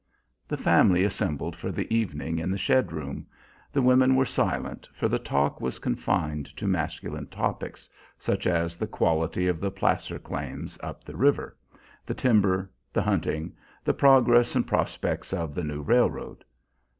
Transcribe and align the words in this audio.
The 0.47 0.57
family 0.57 1.03
assembled 1.03 1.55
for 1.55 1.71
the 1.71 1.85
evening 1.95 2.39
in 2.39 2.49
the 2.49 2.57
shed 2.57 2.91
room. 2.91 3.27
The 3.71 3.83
women 3.83 4.15
were 4.15 4.25
silent, 4.25 4.89
for 4.95 5.07
the 5.07 5.19
talk 5.19 5.61
was 5.61 5.77
confined 5.77 6.47
to 6.57 6.65
masculine 6.65 7.27
topics, 7.27 7.87
such 8.17 8.47
as 8.47 8.77
the 8.77 8.87
quality 8.87 9.47
of 9.47 9.59
the 9.59 9.69
placer 9.69 10.17
claims 10.17 10.79
up 10.81 11.03
the 11.03 11.15
river, 11.15 11.55
the 12.03 12.15
timber, 12.15 12.71
the 12.91 13.03
hunting, 13.03 13.53
the 13.83 13.93
progress 13.93 14.55
and 14.55 14.65
prospects 14.65 15.33
of 15.33 15.53
the 15.53 15.63
new 15.63 15.83
railroad. 15.83 16.45